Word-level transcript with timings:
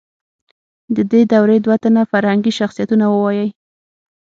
د 0.95 0.97
دې 1.11 1.21
دورې 1.31 1.57
دوه 1.65 1.75
تنه 1.83 2.01
فرهنګي 2.11 2.51
شخصیتونه 2.59 3.05
ووایئ. 3.09 3.49